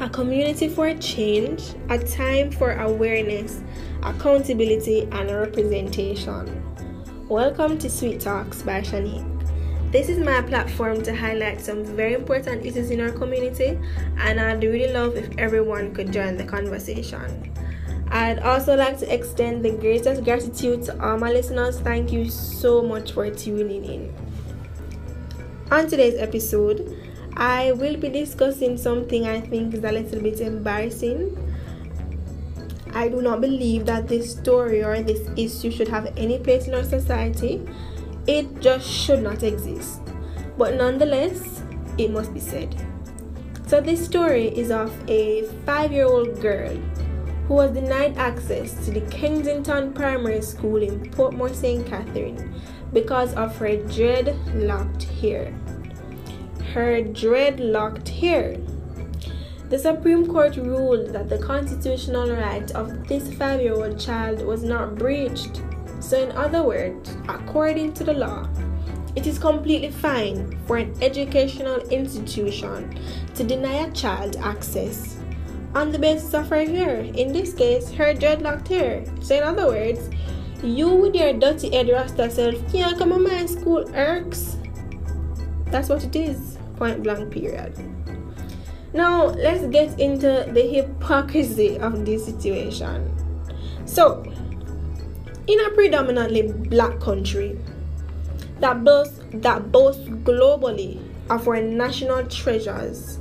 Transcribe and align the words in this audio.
a 0.00 0.08
community 0.08 0.66
for 0.66 0.94
change, 0.94 1.74
a 1.90 1.98
time 1.98 2.50
for 2.50 2.72
awareness, 2.72 3.62
accountability, 4.02 5.02
and 5.12 5.30
representation. 5.30 6.64
Welcome 7.28 7.76
to 7.80 7.90
Sweet 7.90 8.18
Talks 8.18 8.62
by 8.62 8.80
Shanique. 8.80 9.26
This 9.92 10.08
is 10.08 10.18
my 10.18 10.40
platform 10.40 11.02
to 11.02 11.14
highlight 11.14 11.60
some 11.60 11.84
very 11.84 12.14
important 12.14 12.64
issues 12.64 12.90
in 12.90 13.02
our 13.02 13.10
community, 13.10 13.78
and 14.16 14.40
I'd 14.40 14.62
really 14.62 14.90
love 14.90 15.16
if 15.16 15.36
everyone 15.36 15.94
could 15.94 16.10
join 16.10 16.38
the 16.38 16.44
conversation. 16.44 17.52
I'd 18.08 18.38
also 18.38 18.76
like 18.76 18.98
to 19.00 19.14
extend 19.14 19.62
the 19.62 19.72
greatest 19.72 20.24
gratitude 20.24 20.82
to 20.84 20.98
all 21.04 21.18
my 21.18 21.30
listeners. 21.30 21.78
Thank 21.78 22.10
you 22.10 22.30
so 22.30 22.80
much 22.80 23.12
for 23.12 23.28
tuning 23.28 23.84
in. 23.84 24.14
On 25.70 25.86
today's 25.86 26.18
episode, 26.18 27.09
I 27.40 27.72
will 27.72 27.96
be 27.96 28.10
discussing 28.10 28.76
something 28.76 29.26
I 29.26 29.40
think 29.40 29.72
is 29.72 29.82
a 29.82 29.90
little 29.90 30.20
bit 30.20 30.42
embarrassing. 30.42 31.38
I 32.92 33.08
do 33.08 33.22
not 33.22 33.40
believe 33.40 33.86
that 33.86 34.08
this 34.08 34.32
story 34.32 34.84
or 34.84 35.02
this 35.02 35.26
issue 35.38 35.70
should 35.70 35.88
have 35.88 36.12
any 36.18 36.38
place 36.38 36.68
in 36.68 36.74
our 36.74 36.84
society. 36.84 37.66
It 38.26 38.60
just 38.60 38.86
should 38.86 39.22
not 39.22 39.42
exist. 39.42 40.02
But 40.58 40.74
nonetheless, 40.74 41.62
it 41.96 42.10
must 42.10 42.34
be 42.34 42.40
said. 42.40 42.76
So, 43.66 43.80
this 43.80 44.04
story 44.04 44.48
is 44.48 44.70
of 44.70 44.92
a 45.08 45.44
five 45.64 45.92
year 45.92 46.04
old 46.04 46.42
girl 46.42 46.76
who 47.48 47.54
was 47.54 47.70
denied 47.70 48.18
access 48.18 48.74
to 48.84 48.90
the 48.90 49.00
Kensington 49.10 49.94
Primary 49.94 50.42
School 50.42 50.82
in 50.82 51.10
Portmore 51.10 51.54
St. 51.54 51.86
Catherine 51.86 52.52
because 52.92 53.32
of 53.32 53.56
her 53.56 53.78
dreadlocked 53.88 55.04
hair 55.22 55.54
her 56.74 57.02
dreadlocked 57.02 58.08
hair. 58.08 58.56
The 59.70 59.78
Supreme 59.78 60.26
Court 60.26 60.56
ruled 60.56 61.12
that 61.12 61.28
the 61.28 61.38
constitutional 61.38 62.30
right 62.30 62.70
of 62.72 63.08
this 63.08 63.32
five 63.34 63.60
year 63.60 63.74
old 63.74 63.98
child 63.98 64.44
was 64.44 64.62
not 64.62 64.96
breached. 64.96 65.62
So, 66.00 66.22
in 66.22 66.32
other 66.32 66.62
words, 66.62 67.16
according 67.28 67.92
to 67.94 68.04
the 68.04 68.14
law, 68.14 68.48
it 69.16 69.26
is 69.26 69.38
completely 69.38 69.90
fine 69.90 70.58
for 70.66 70.78
an 70.78 70.94
educational 71.02 71.80
institution 71.88 72.96
to 73.34 73.44
deny 73.44 73.86
a 73.86 73.92
child 73.92 74.36
access 74.36 75.18
on 75.74 75.90
the 75.90 75.98
basis 75.98 76.34
of 76.34 76.48
her 76.48 76.64
hair, 76.64 77.00
in 77.00 77.32
this 77.32 77.52
case, 77.52 77.90
her 77.92 78.14
dreadlocked 78.14 78.68
hair. 78.68 79.04
So, 79.20 79.36
in 79.36 79.42
other 79.42 79.66
words, 79.66 80.08
you 80.62 80.88
with 80.88 81.14
your 81.14 81.32
dirty 81.32 81.70
head 81.70 81.88
rasta 81.88 82.30
self 82.30 82.54
can't 82.72 82.98
come 82.98 83.12
on 83.12 83.24
my 83.24 83.46
school, 83.46 83.88
irks. 83.94 84.56
That's 85.66 85.88
what 85.88 86.04
it 86.04 86.16
is 86.16 86.59
point 86.80 87.02
blank 87.02 87.30
period. 87.30 87.76
Now, 88.94 89.26
let's 89.26 89.66
get 89.66 90.00
into 90.00 90.48
the 90.50 90.62
hypocrisy 90.62 91.78
of 91.78 92.04
this 92.04 92.24
situation. 92.24 93.14
So, 93.84 94.24
in 95.46 95.60
a 95.60 95.70
predominantly 95.70 96.50
black 96.50 96.98
country 96.98 97.58
that 98.60 98.82
boasts, 98.82 99.20
that 99.32 99.70
boasts 99.70 100.08
globally 100.24 100.98
of 101.28 101.46
our 101.46 101.60
national 101.60 102.26
treasures, 102.26 103.18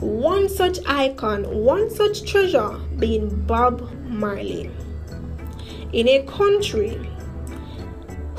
one 0.00 0.48
such 0.48 0.78
icon, 0.86 1.44
one 1.64 1.90
such 1.90 2.24
treasure 2.24 2.78
being 2.98 3.28
Bob 3.46 3.90
Marley. 4.04 4.70
In 5.92 6.06
a 6.08 6.22
country 6.24 7.00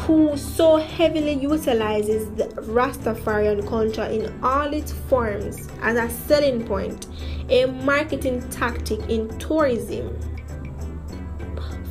who 0.06 0.36
so 0.36 0.76
heavily 0.76 1.34
utilizes 1.34 2.30
the 2.36 2.44
Rastafarian 2.64 3.66
culture 3.66 4.04
in 4.04 4.38
all 4.44 4.74
its 4.74 4.92
forms 4.92 5.70
as 5.82 5.96
a 5.98 6.14
selling 6.26 6.68
point, 6.68 7.08
a 7.50 7.66
marketing 7.68 8.48
tactic 8.50 9.00
in 9.10 9.30
tourism. 9.40 10.20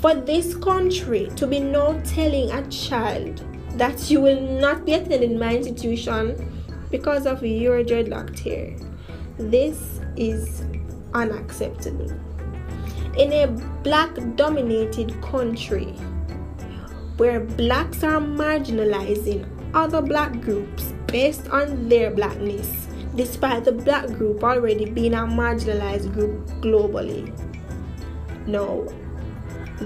For 0.03 0.15
this 0.15 0.55
country 0.55 1.31
to 1.37 1.47
be 1.47 1.61
now 1.61 1.99
telling 2.05 2.51
a 2.51 2.69
child 2.69 3.43
that 3.79 4.11
you 4.11 4.21
will 4.21 4.43
not 4.61 4.85
be 4.85 4.93
attending 4.93 5.39
my 5.39 5.57
institution 5.57 6.67
because 6.91 7.25
of 7.25 7.43
your 7.43 7.83
dreadlocked 7.83 8.41
hair, 8.41 8.77
this 9.39 10.01
is 10.17 10.65
unacceptable. 11.15 12.13
In 13.17 13.33
a 13.33 13.47
black 13.83 14.11
dominated 14.37 15.19
country, 15.23 15.95
where 17.23 17.39
blacks 17.39 18.03
are 18.03 18.19
marginalizing 18.19 19.47
other 19.75 20.03
black 20.03 20.41
groups 20.41 20.93
based 21.07 21.47
on 21.51 21.89
their 21.89 22.11
blackness, 22.11 22.89
despite 23.15 23.65
the 23.65 23.71
black 23.71 24.09
group 24.09 24.43
already 24.43 24.87
being 24.87 25.15
a 25.15 25.19
marginalized 25.19 26.13
group 26.13 26.45
globally. 26.61 27.33
No, 28.49 28.93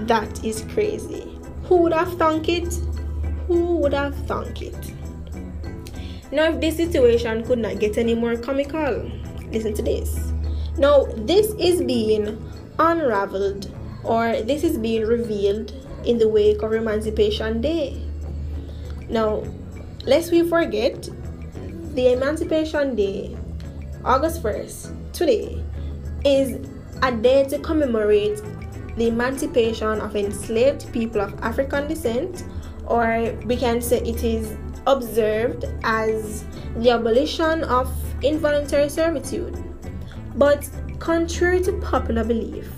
that 0.07 0.43
is 0.43 0.65
crazy. 0.73 1.37
Who 1.65 1.83
would 1.83 1.93
have 1.93 2.17
thunk 2.17 2.49
it? 2.49 2.73
Who 3.45 3.77
would 3.81 3.93
have 3.93 4.15
thunk 4.25 4.63
it? 4.63 4.93
Now, 6.31 6.45
if 6.45 6.59
this 6.59 6.77
situation 6.77 7.45
could 7.45 7.59
not 7.59 7.77
get 7.77 7.99
any 7.99 8.15
more 8.15 8.35
comical, 8.35 9.11
listen 9.51 9.75
to 9.75 9.83
this. 9.83 10.31
Now, 10.79 11.05
this 11.15 11.53
is 11.59 11.83
being 11.83 12.43
unraveled 12.79 13.71
or 14.03 14.41
this 14.41 14.63
is 14.63 14.79
being 14.79 15.05
revealed 15.05 15.71
in 16.07 16.17
the 16.17 16.27
wake 16.27 16.63
of 16.63 16.71
Emancipation 16.73 17.59
Day. 17.59 18.01
Now, 19.09 19.43
lest 20.05 20.31
we 20.31 20.47
forget, 20.47 21.09
the 21.93 22.13
Emancipation 22.13 22.95
Day, 22.95 23.37
August 24.05 24.41
1st, 24.41 25.11
today, 25.11 25.61
is 26.23 26.65
a 27.03 27.11
day 27.11 27.43
to 27.49 27.59
commemorate 27.59 28.41
the 28.95 29.07
emancipation 29.07 29.99
of 29.99 30.15
enslaved 30.15 30.91
people 30.93 31.21
of 31.21 31.37
African 31.41 31.87
descent, 31.87 32.43
or 32.87 33.35
we 33.45 33.57
can 33.57 33.81
say 33.81 33.99
it 33.99 34.23
is 34.23 34.57
observed 34.87 35.65
as 35.83 36.45
the 36.77 36.91
abolition 36.91 37.63
of 37.65 37.91
involuntary 38.23 38.89
servitude. 38.89 39.61
But 40.35 40.69
contrary 40.99 41.61
to 41.63 41.73
popular 41.73 42.23
belief, 42.23 42.71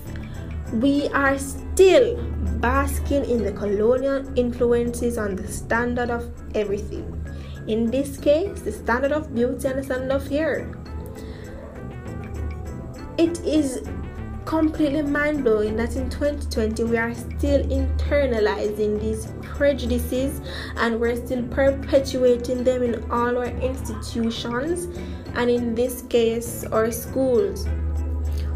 we 0.74 1.08
are 1.10 1.38
still 1.38 2.22
basking 2.60 3.26
in 3.26 3.44
the 3.44 3.52
colonial 3.52 4.24
influences 4.38 5.18
on 5.18 5.36
the 5.36 5.48
standard 5.48 6.10
of 6.10 6.30
everything. 6.56 7.16
In 7.68 7.90
this 7.90 8.18
case, 8.18 8.62
the 8.62 8.72
standard 8.72 9.12
of 9.12 9.34
beauty 9.34 9.68
and 9.68 9.80
the 9.80 9.84
standard 9.84 10.12
of 10.12 10.28
hair. 10.28 10.72
It 13.18 13.40
is 13.42 13.84
completely 14.46 15.04
mind 15.04 15.44
blowing 15.44 15.76
that 15.76 15.96
in 15.96 16.10
2020 16.10 16.84
we 16.86 16.98
are 16.98 17.14
still 17.14 17.64
internalizing 17.66 19.00
these 19.00 19.28
prejudices 19.42 20.42
and 20.78 21.00
we're 21.00 21.16
still 21.16 21.44
perpetuating 21.50 22.64
them 22.64 22.82
in 22.82 23.12
all 23.12 23.38
our 23.38 23.46
institutions 23.46 24.86
and 25.36 25.50
in 25.50 25.76
this 25.76 26.02
case 26.04 26.64
our 26.72 26.92
schools. 26.92 27.68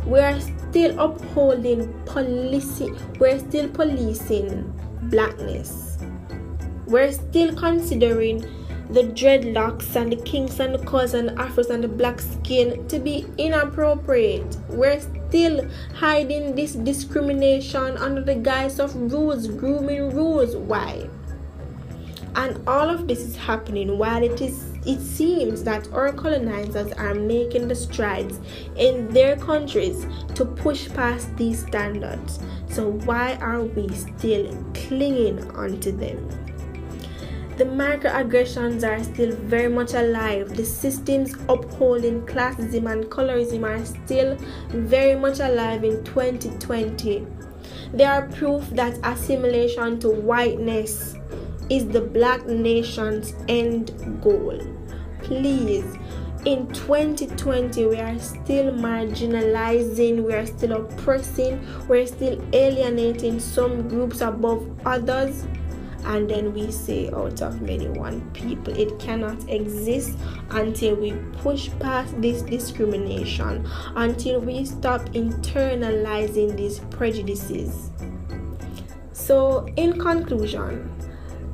We 0.07 0.19
are 0.19 0.39
still 0.73 0.99
upholding 0.99 1.93
policing 2.07 2.97
we're 3.19 3.37
still 3.37 3.69
policing 3.69 4.73
blackness. 5.03 5.99
We're 6.87 7.11
still 7.11 7.55
considering 7.55 8.39
the 8.89 9.03
dreadlocks 9.03 9.95
and 9.95 10.11
the 10.11 10.15
kinks 10.15 10.59
and 10.59 10.73
the 10.73 10.79
curls 10.79 11.13
and 11.13 11.29
the 11.29 11.33
afros 11.33 11.69
and 11.69 11.83
the 11.83 11.87
black 11.87 12.19
skin 12.19 12.87
to 12.87 12.97
be 12.97 13.27
inappropriate. 13.37 14.57
We're 14.67 14.99
still 14.99 15.69
hiding 15.93 16.55
this 16.55 16.73
discrimination 16.73 17.95
under 17.97 18.21
the 18.21 18.33
guise 18.33 18.79
of 18.79 18.95
rules 18.95 19.47
grooming 19.47 20.09
rules. 20.15 20.55
Why? 20.55 21.07
And 22.35 22.67
all 22.67 22.89
of 22.89 23.07
this 23.07 23.19
is 23.19 23.35
happening 23.35 23.99
while 23.99 24.23
it 24.23 24.41
is 24.41 24.72
it 24.85 24.99
seems 24.99 25.63
that 25.63 25.91
our 25.93 26.11
colonizers 26.11 26.91
are 26.93 27.13
making 27.13 27.67
the 27.67 27.75
strides 27.75 28.39
in 28.75 29.07
their 29.09 29.35
countries 29.37 30.05
to 30.35 30.45
push 30.45 30.89
past 30.89 31.35
these 31.37 31.65
standards. 31.65 32.39
So 32.69 32.91
why 33.05 33.35
are 33.35 33.61
we 33.61 33.87
still 33.89 34.51
clinging 34.73 35.49
onto 35.51 35.91
them? 35.91 36.29
The 37.55 37.65
microaggressions 37.65 38.83
are 38.83 39.03
still 39.03 39.35
very 39.35 39.69
much 39.71 39.93
alive. 39.93 40.55
The 40.55 40.65
systems 40.65 41.35
upholding 41.47 42.21
classism 42.25 42.91
and 42.91 43.05
colorism 43.05 43.63
are 43.63 43.85
still 43.85 44.35
very 44.69 45.15
much 45.15 45.39
alive 45.39 45.83
in 45.83 46.03
2020. 46.03 47.27
They 47.93 48.05
are 48.05 48.27
proof 48.29 48.67
that 48.71 48.97
assimilation 49.03 49.99
to 49.99 50.09
whiteness 50.09 51.15
is 51.69 51.87
the 51.87 52.01
black 52.01 52.45
nation's 52.47 53.33
end 53.47 53.91
goal. 54.21 54.59
Please, 55.21 55.85
in 56.45 56.67
2020, 56.73 57.85
we 57.85 57.95
are 57.97 58.19
still 58.19 58.73
marginalizing, 58.73 60.23
we 60.23 60.33
are 60.33 60.45
still 60.45 60.73
oppressing, 60.73 61.65
we're 61.87 62.05
still 62.05 62.41
alienating 62.53 63.39
some 63.39 63.87
groups 63.87 64.21
above 64.21 64.67
others. 64.85 65.45
and 66.05 66.29
then 66.29 66.53
we 66.53 66.69
say 66.71 67.09
out 67.11 67.41
of 67.41 67.61
many 67.61 67.87
one 67.87 68.19
people 68.31 68.77
it 68.77 68.97
cannot 68.99 69.37
exist 69.49 70.17
until 70.51 70.95
we 70.95 71.13
push 71.37 71.69
past 71.79 72.19
this 72.21 72.41
discrimination 72.41 73.65
until 73.95 74.39
we 74.39 74.65
stop 74.65 75.01
internalizing 75.11 76.55
these 76.57 76.79
prejudices 76.91 77.89
so 79.13 79.65
in 79.77 79.97
conclusion 79.97 80.89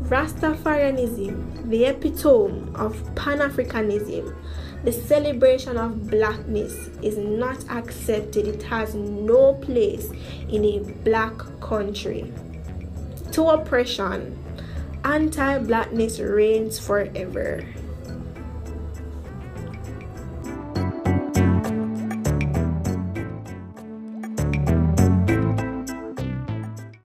rastafarianism 0.04 1.70
the 1.70 1.86
epitome 1.86 2.72
of 2.76 2.96
pan-africanism 3.16 4.36
the 4.84 4.92
celebration 4.92 5.78
of 5.78 6.10
blackness 6.10 6.90
is 7.02 7.18
not 7.18 7.70
accepted 7.70 8.48
it 8.48 8.64
has 8.64 8.96
no 8.96 9.56
place 9.56 10.10
in 10.50 10.64
a 10.64 10.80
black 11.04 11.38
country 11.60 12.32
to 13.32 13.48
oppression, 13.48 14.38
anti 15.04 15.60
blackness 15.60 16.20
reigns 16.20 16.80
forever. 16.80 17.64